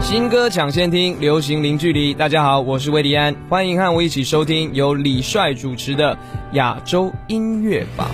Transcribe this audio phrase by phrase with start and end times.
[0.00, 2.14] 新歌抢先听，流行零距离。
[2.14, 6.16] 大家好，我是魏迪安，欢迎和我一起收听由李帅主持的
[6.52, 8.08] 亚洲音乐榜。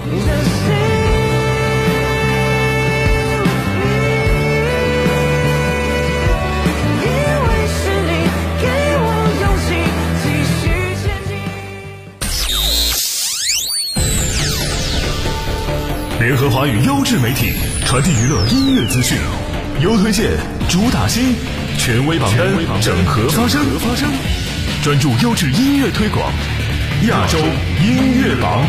[16.21, 17.53] 联合华语优质媒体，
[17.85, 19.17] 传递娱乐音乐资讯，
[19.83, 20.31] 优推荐，
[20.69, 21.35] 主打新，
[21.77, 23.61] 权威榜单，整合发声，
[24.83, 26.33] 专注优质音乐推广，
[27.09, 27.39] 亚洲
[27.83, 28.65] 音乐榜。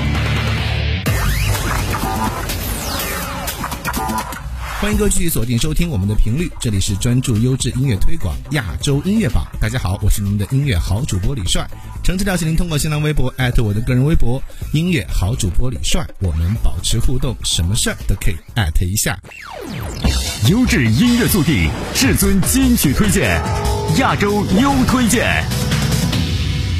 [4.82, 9.48] 欢迎各位继续锁定收听我们的频率，这里是专注优质音乐推广亚洲音乐榜。
[9.60, 11.66] 大家好，我是您的音乐好主播李帅。
[12.04, 14.42] 诚挚邀请您通过新浪微博艾特我的个人微博
[14.74, 19.18] 音乐好主播李帅，我们保持互动，什么事儿都可以艾特一下。
[20.50, 23.42] 优质音乐速递，至尊金曲推荐，
[23.98, 25.42] 亚洲优推荐。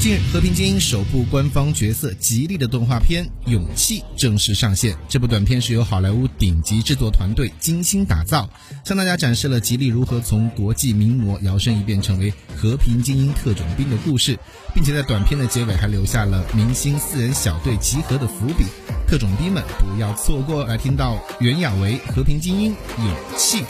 [0.06, 4.96] 近日，《和平精英》首部官方角色吉利的动画片《勇气》正式上线。
[5.10, 8.48] 这部短片是由好莱坞顶级制作团队精心打造，
[8.84, 14.38] 向大家展示了吉利如何从国际名模摇身一变成为和平精英特种兵的故事，
[14.76, 18.64] 并且在短片的结尾还留下了明星四人小队集合的伏笔。
[19.08, 22.72] 特种兵们不要错过，来听到袁娅维《和平精英》
[23.04, 23.64] 勇气。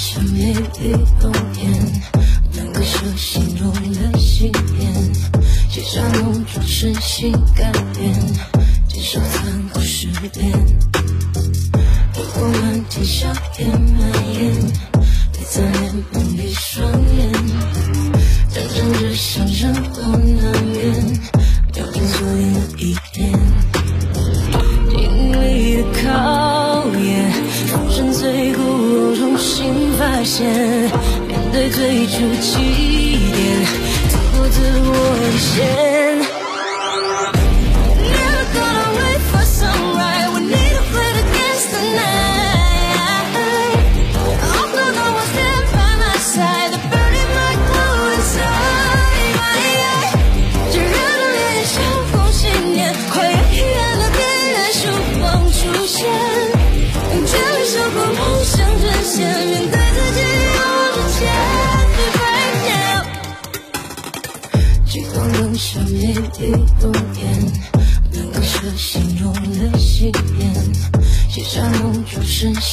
[0.00, 1.70] 像美丽冬天，
[2.54, 5.12] 两个手形容了信念，
[5.68, 8.18] 写下梦中真心改变，
[8.88, 10.50] 接受残酷失恋。
[12.14, 14.54] 火光满天，硝烟蔓延，
[15.34, 16.90] 你在脸蒙闭双
[31.72, 32.58] 最初起
[33.32, 33.64] 点，
[34.10, 34.90] 突破自我
[35.32, 35.99] 底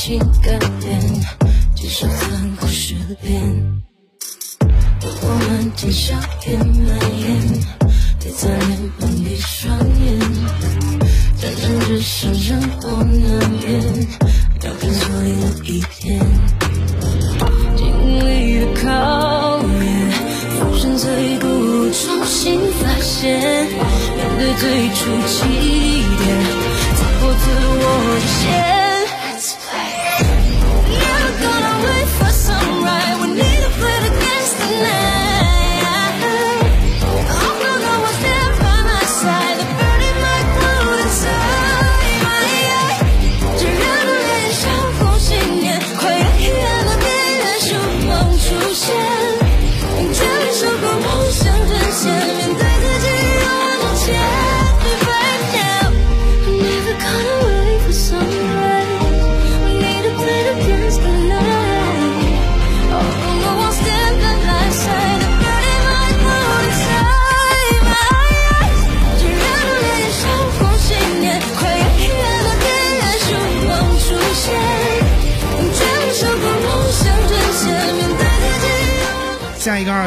[0.08, 1.02] 情改变，
[1.76, 3.84] 接受残酷失恋。
[5.02, 6.16] 火光满天，硝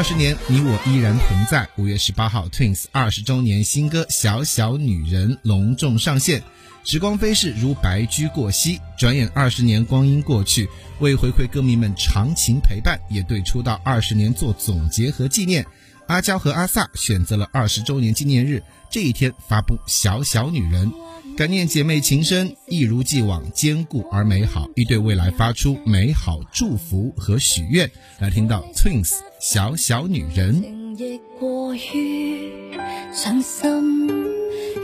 [0.01, 1.69] 二十年，你我依然同在。
[1.77, 6.41] 五月十八号，Twins 二十周年新歌《小小女人》隆重上线。
[6.83, 10.67] 时光飞逝，如白驹过隙，转眼二十年光阴过去。
[11.01, 15.63] 为回馈歌迷们长情陪伴，也对出道二十年做总结和纪念，
[16.07, 20.89] 阿娇和阿 sa 选择了二十周年纪念日这一天发布《小小女人》。
[21.37, 27.89] 感念姐妹情深，一如既往坚固而美好，亦对未来发出美好祝福和许愿。
[28.19, 30.63] 来听到 Twins 小小女人。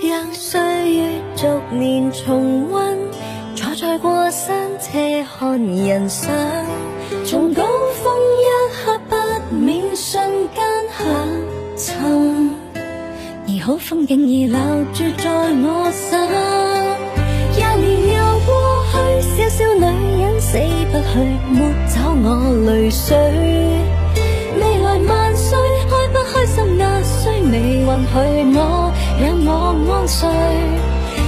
[0.09, 0.59] 让岁
[0.93, 2.97] 月逐年重温，
[3.55, 6.29] 坐在过山车看人生，
[7.25, 7.63] 从高
[13.67, 14.57] 好风景已留
[14.93, 16.17] 住在我心，
[17.53, 18.55] 廿年又过
[18.93, 18.95] 去。
[19.27, 19.83] 小小女
[20.21, 20.57] 人死
[20.89, 21.19] 不去
[21.51, 22.25] 抹走我
[22.65, 23.03] 泪水。
[24.55, 25.59] 未来万岁，
[25.89, 28.15] 开不开心压岁，未允许
[28.55, 28.57] 我
[29.19, 29.51] 让我
[29.91, 30.29] 安睡。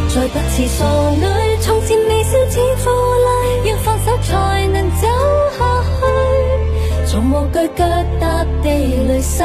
[0.07, 0.85] 再不似傻
[1.19, 1.25] 女，
[1.59, 2.89] 从前微笑似负
[3.25, 5.07] 累，要放手才能走
[5.57, 6.01] 下去。
[7.05, 7.83] 从无惧脚
[8.17, 8.69] 踏地
[9.09, 9.43] 雷，世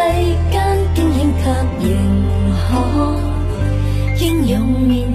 [0.52, 1.50] 间惊险却
[1.88, 1.90] 仍
[4.44, 5.13] 可英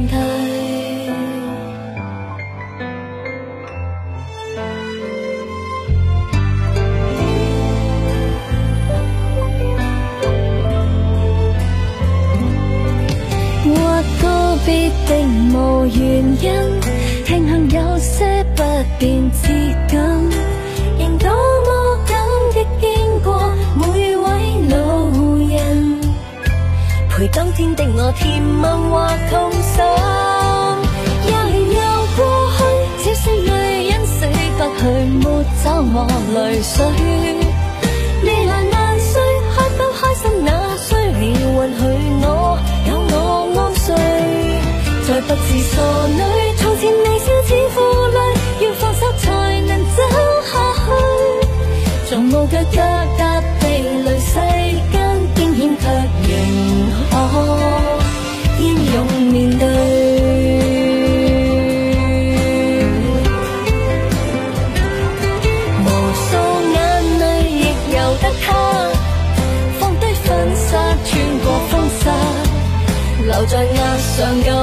[74.22, 74.59] 额上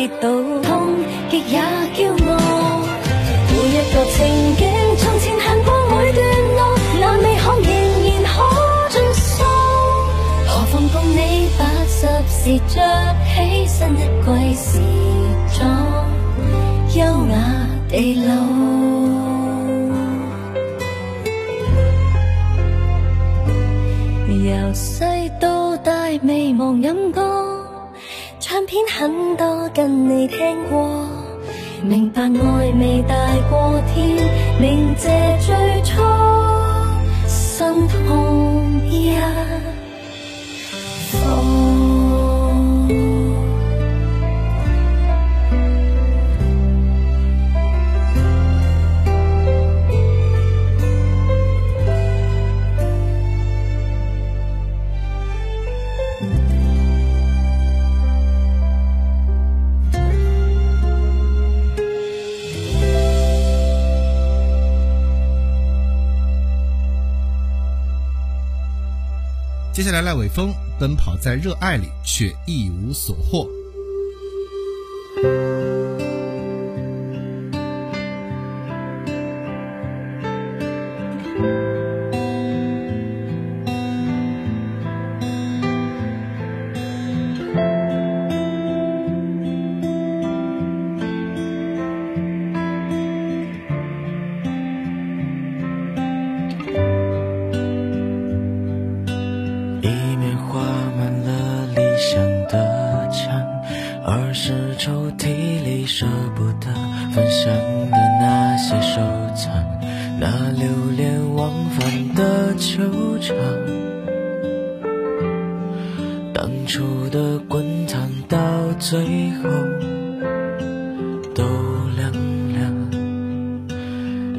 [0.00, 0.30] 跌倒，
[0.62, 0.96] 痛
[1.28, 1.60] 极也
[1.94, 2.32] 骄傲。
[3.52, 4.16] 每一個情
[4.56, 4.64] 景，
[4.96, 6.18] 從前行過每段
[6.56, 6.58] 路，
[6.98, 8.32] 那美好仍然可
[8.88, 9.44] 盡數。
[10.48, 11.98] 何妨共你八十
[12.30, 12.80] 時着
[13.26, 14.80] 起新一季時
[15.58, 15.60] 裝，
[16.94, 16.96] 優
[17.28, 17.36] 雅
[17.90, 18.32] 地老。
[24.32, 25.92] 由細到大
[26.22, 27.20] 未忘飲歌，
[28.70, 30.38] 片很多跟你听
[30.70, 31.04] 过，
[31.82, 33.16] 明白爱未大
[33.50, 34.16] 过天，
[34.60, 35.10] 明謝
[35.44, 36.00] 最初
[37.26, 39.16] 心痛一
[41.10, 41.69] 放。
[69.80, 73.48] 接下来赖伟峰奔跑在热爱里，却一无所获。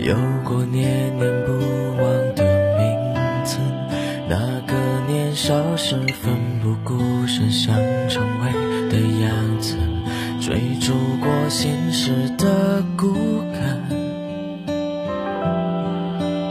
[0.03, 1.51] 有过念念不
[2.01, 2.43] 忘的
[2.79, 3.58] 名字。
[4.27, 4.74] 那个
[5.08, 7.75] 年少时奋不顾身想
[8.10, 8.51] 成为
[8.89, 9.77] 的样子，
[10.39, 13.13] 追逐过现实的骨
[13.53, 13.79] 感，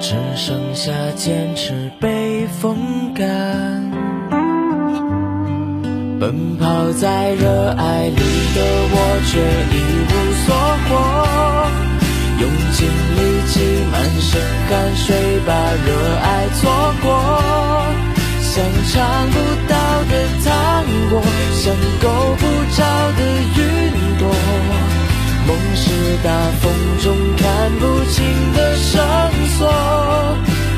[0.01, 3.91] 只剩下坚持被风干。
[6.21, 8.61] 奔跑在热爱里的
[8.93, 9.41] 我，却
[9.75, 9.77] 一
[10.07, 10.13] 无
[10.45, 10.55] 所
[10.87, 11.70] 获。
[12.41, 13.19] 用尽力
[13.49, 13.61] 气，
[13.93, 15.07] 满身汗水，
[15.47, 15.53] 把
[15.87, 15.89] 热
[16.23, 16.61] 爱错
[17.03, 17.07] 过。
[18.41, 19.37] 像尝不
[19.69, 19.75] 到
[20.11, 20.13] 的
[20.45, 20.51] 糖
[21.11, 21.23] 果，
[21.55, 21.63] 像
[22.01, 22.05] 够
[22.39, 22.43] 不
[22.75, 22.79] 着
[23.13, 23.21] 的
[23.57, 23.61] 云
[24.19, 24.23] 朵。
[25.47, 25.85] 梦是
[26.23, 26.29] 大
[26.61, 26.65] 风
[27.03, 27.07] 中
[27.37, 27.45] 看
[27.79, 28.19] 不清
[28.55, 28.91] 的绳
[29.59, 29.59] 索，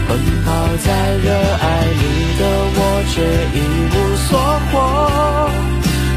[0.09, 0.11] 奔
[0.45, 0.47] 跑
[0.85, 0.87] 在
[1.25, 1.27] 热
[1.61, 1.65] 爱
[2.01, 2.03] 里
[2.39, 2.41] 的
[2.75, 2.79] 我
[3.09, 3.15] 却
[3.55, 3.59] 一
[3.93, 3.97] 无
[4.29, 4.31] 所
[4.71, 4.73] 获，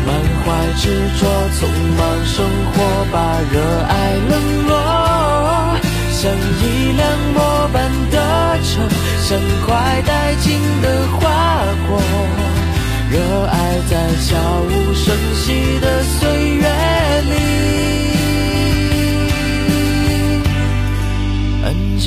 [0.08, 0.10] 满
[0.44, 0.46] 怀
[0.78, 0.84] 执
[1.20, 1.22] 着，
[1.56, 1.58] 匆
[1.98, 2.34] 忙生
[2.72, 2.76] 活
[3.12, 3.16] 把
[3.52, 3.54] 热
[3.88, 3.94] 爱
[4.30, 4.34] 冷
[4.68, 4.75] 落，
[6.66, 8.18] 一辆末班的
[8.64, 8.82] 车，
[9.22, 10.10] 像快殆
[10.42, 10.86] 尽的
[11.20, 11.22] 花
[11.88, 12.02] 火，
[13.12, 13.56] 热爱
[13.90, 13.94] 在
[14.26, 14.36] 悄
[14.68, 16.20] 无声息的岁
[16.56, 16.66] 月
[17.30, 17.34] 里。
[21.64, 21.66] 安
[22.00, 22.04] 静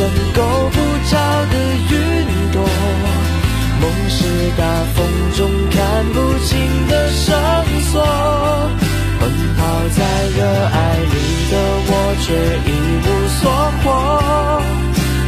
[0.00, 0.40] 像够
[0.70, 0.76] 不
[1.10, 1.12] 着
[1.52, 1.54] 的
[1.90, 1.92] 云
[2.52, 2.56] 朵。
[3.82, 4.24] 梦是
[4.56, 4.64] 大
[4.94, 4.98] 风
[5.36, 5.38] 中
[5.70, 5.78] 看
[6.14, 6.48] 不清
[6.88, 7.36] 的绳
[7.92, 8.00] 索。
[9.20, 9.22] 奔
[9.58, 10.00] 跑在
[10.34, 10.38] 热
[10.72, 11.14] 爱里
[11.50, 11.54] 的
[11.84, 11.92] 我，
[12.22, 12.32] 却
[12.64, 12.68] 一
[13.04, 13.06] 无
[13.42, 13.42] 所
[13.82, 13.84] 获。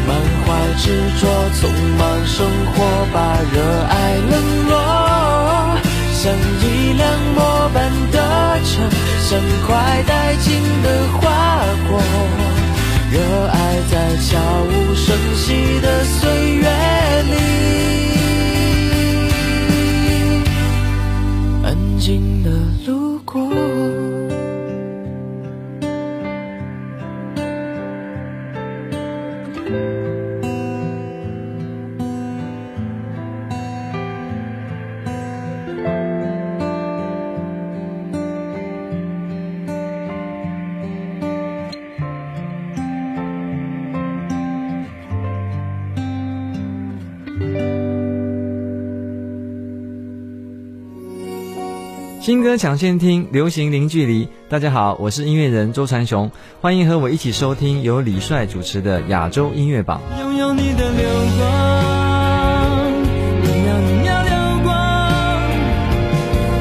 [0.09, 0.11] 满
[0.41, 0.49] 怀
[0.79, 0.85] 执
[1.21, 1.23] 着，
[1.59, 1.61] 匆
[1.99, 2.75] 忙生活，
[3.12, 3.17] 把
[3.52, 3.61] 热
[3.91, 3.93] 爱
[4.31, 4.33] 冷
[4.71, 4.73] 落，
[6.14, 6.64] 像一
[6.95, 7.00] 辆
[7.35, 7.76] 末班
[8.11, 8.17] 的
[8.64, 8.73] 车，
[9.21, 10.11] 像快殆
[10.43, 10.49] 尽
[10.83, 10.87] 的
[11.21, 11.21] 花
[11.91, 12.00] 火，
[13.12, 16.66] 热爱在悄无声息的岁月
[17.25, 17.91] 里，
[52.23, 54.29] 新歌抢先听，流行零距离。
[54.49, 60.00] 大家好，我是音乐人周传雄，欢迎和我一起收听由李帅主持的亚洲音乐榜。
[60.21, 61.50] 拥有你的流光，
[63.43, 64.31] 一秒一秒流
[64.62, 64.71] 光，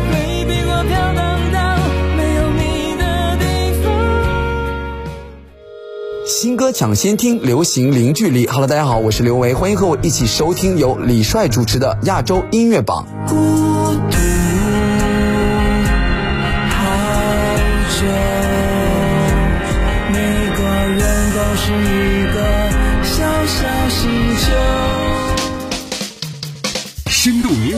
[0.10, 1.78] 会比我飘荡到
[2.18, 3.46] 没有你的地
[3.84, 3.94] 方。
[6.26, 8.48] 新歌抢先听，流行零距离。
[8.48, 13.06] Hello，大家好，我是刘维，欢迎和我一起收听由李帅主持的亚洲音乐榜。
[13.28, 13.36] 孤
[14.10, 14.18] 独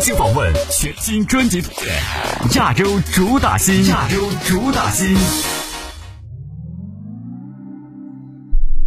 [0.03, 1.63] 深度明星访问，全新专辑
[2.55, 5.15] 亚洲主打新，亚洲主打新。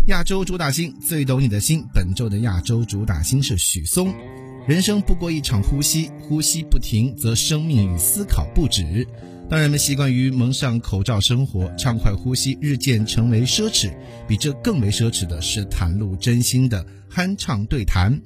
[0.08, 4.12] 亚洲主打星最懂你的心，本周的亚洲主打星是许嵩。
[4.68, 9.06] 人生不过一场呼吸，呼吸不停，则生命与思考不止。
[9.48, 13.90] 当人们习惯于蒙上口罩生活，畅快呼吸日渐成为奢侈。
[14.28, 18.20] 比这更为奢侈的是袒露真心的酣畅对谈，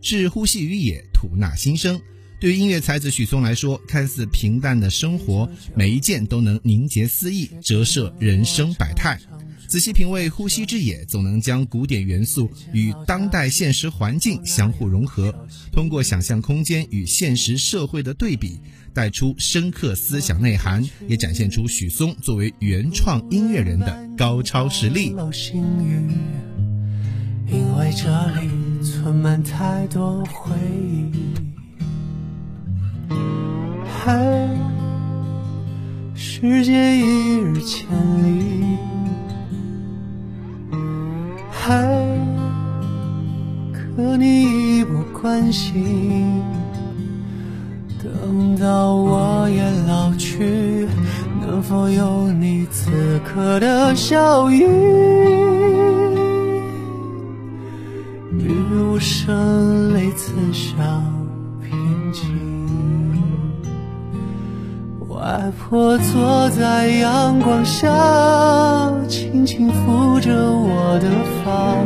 [0.00, 2.00] 是呼吸于野，吐纳心声。
[2.38, 9.18] 对于音乐才子许嵩来说，看似平淡的生活，每一件都能凝结思意，折射人生百态。
[9.66, 15.34] 仔细品味《呼吸之野》，总能将古典元素与当代现实环境相互融合，
[15.72, 18.60] 通过想象空间与现实社会的对比，
[18.92, 25.14] 带出深刻思想内涵，也展现出许嵩作为原创音乐人的高超实力。
[27.48, 28.50] 因为这里
[28.82, 30.54] 存满太多回
[31.12, 31.35] 忆。
[33.84, 34.48] 嗨，
[36.14, 37.86] 世界一日千
[38.22, 38.78] 里。
[41.50, 41.84] 嗨，
[43.72, 46.40] 可你已不关心。
[48.02, 50.86] 等到我也老去，
[51.40, 52.90] 能否有你此
[53.24, 54.60] 刻的笑意？
[54.60, 54.66] 雨？
[58.70, 59.34] 无声
[65.46, 67.88] 外婆坐在阳光下，
[69.06, 71.08] 轻轻抚着我的
[71.44, 71.76] 发。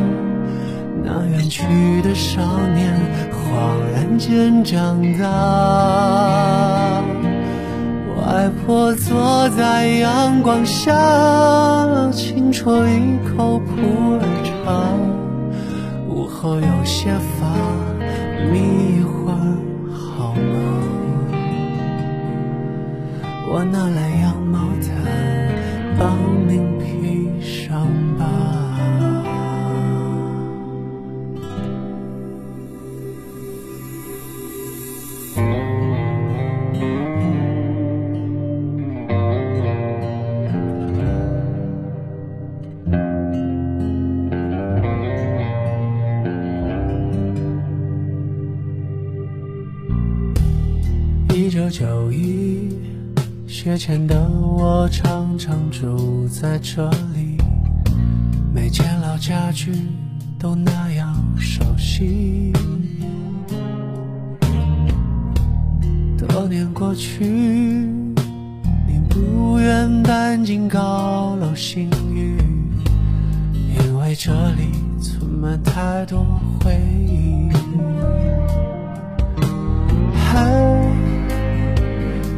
[1.04, 2.40] 那远去的少
[2.74, 2.90] 年，
[3.30, 7.02] 恍然间长大。
[8.16, 10.90] 外婆坐在阳光下，
[12.12, 14.72] 轻啜一口普洱茶。
[16.08, 17.46] 午后有些乏，
[18.50, 18.89] 迷
[23.52, 24.09] 我哪来
[55.40, 57.38] 常住在这里，
[58.52, 59.72] 每件老家具
[60.38, 62.52] 都那样熟悉。
[66.28, 72.36] 多年过去，你不愿搬进高楼新域，
[73.54, 74.68] 因为这里
[75.00, 76.22] 存满太多
[76.62, 76.78] 回
[77.08, 77.48] 忆。
[80.14, 80.76] 嗨。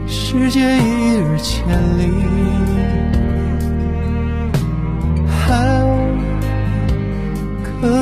[0.06, 1.66] 世界一日千
[1.98, 2.04] 里，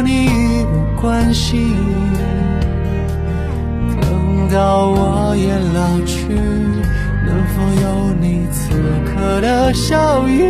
[0.03, 1.77] 你一无关心。
[4.01, 6.35] 等到我也老去，
[7.27, 7.87] 能否有
[8.21, 8.71] 你此
[9.07, 10.43] 刻的笑意？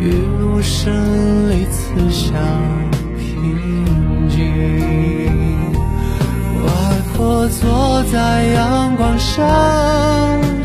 [0.00, 2.32] 雨无声里刺向
[3.16, 4.36] 平静。
[7.20, 9.42] 我坐在阳光下，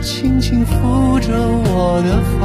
[0.02, 1.34] 轻轻抚着
[1.66, 2.44] 我的发。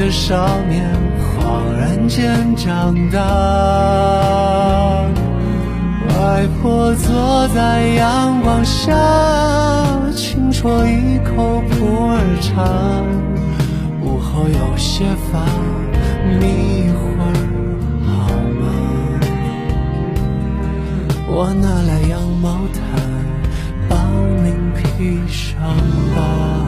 [0.00, 0.82] 的少年，
[1.36, 3.20] 恍然间长大。
[6.08, 8.96] 外婆坐在阳光下，
[10.16, 12.64] 轻啜一口普洱茶。
[14.02, 15.44] 午后有些乏，
[16.40, 17.34] 眯一会儿
[18.06, 18.62] 好吗。
[21.28, 22.80] 我拿来羊毛毯，
[23.86, 23.98] 帮
[24.42, 25.60] 您披上
[26.16, 26.59] 吧。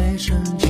[0.00, 0.69] 最深几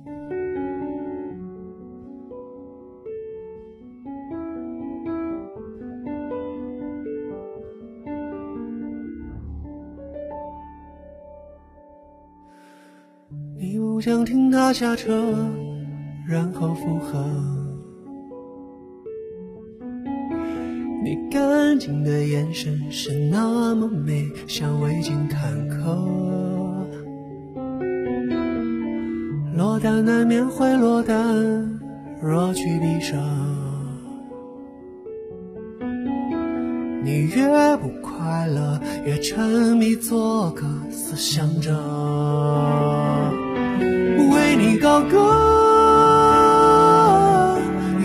[14.01, 15.35] 想听他下车，
[16.27, 17.23] 然后附和。
[21.03, 25.95] 你干净的眼神是那么美，像未经坎坷。
[29.55, 31.79] 落单难免会落单，
[32.19, 33.15] 若去必舍。
[37.03, 41.71] 你越不快乐，越沉迷做个思想者，
[44.61, 45.17] 为你高歌，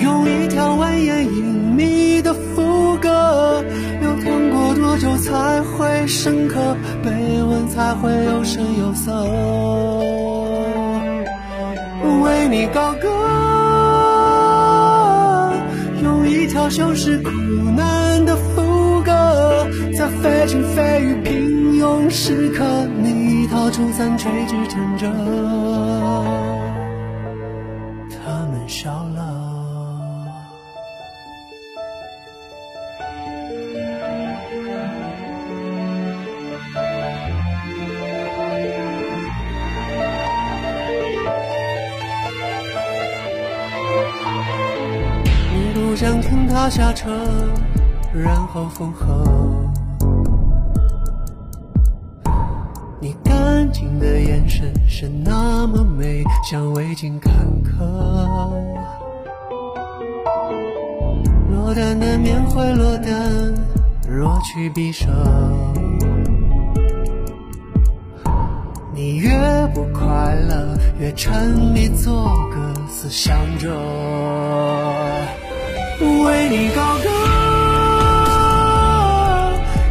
[0.01, 1.45] 用一条蜿蜒隐
[1.77, 3.63] 秘的副歌，
[4.01, 6.75] 流淌过多久才会深刻？
[7.03, 7.11] 被
[7.43, 9.13] 问才会有声有色，
[12.25, 13.09] 为你高歌，
[16.03, 17.31] 用一条修饰苦
[17.77, 22.65] 难的副歌，在非情非欲平庸时刻，
[23.03, 25.07] 你掏出伞垂直撑着，
[28.67, 29.23] 他们笑了。
[45.55, 47.09] 你不想听他下车，
[48.13, 49.25] 然后附和。
[53.01, 57.33] 你干净的眼神是那么美，像未经坎
[57.79, 57.85] 坷。
[61.51, 63.55] 落单难免会落单，
[64.09, 65.07] 若去必舍。
[68.95, 69.31] 你越
[69.75, 73.69] 不快乐，越沉迷做个思想者，
[76.01, 77.11] 为你高歌，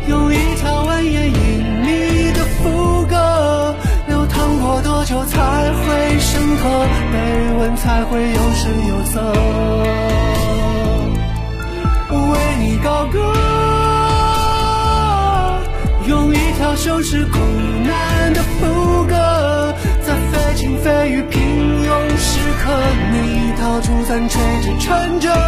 [0.07, 3.75] 用一条蜿蜒隐秘的副歌，
[4.07, 6.87] 流淌过多久才会深刻？
[7.15, 7.21] 被
[7.57, 9.21] 问才会有声有色，
[12.11, 13.33] 为你高歌。
[16.07, 17.39] 用一条修饰苦
[17.87, 19.73] 难的副歌，
[20.05, 21.39] 在非情非欲平
[21.85, 22.73] 庸时刻，
[23.13, 25.44] 你掏出伞吹着撑着。